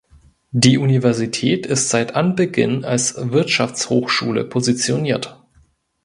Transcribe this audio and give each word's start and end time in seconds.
Die 0.49 0.79
Universität 0.79 1.67
ist 1.67 1.89
seit 1.91 2.15
Anbeginn 2.15 2.83
als 2.85 3.13
Wirtschaftshochschule 3.19 4.45
positioniert. 4.45 5.39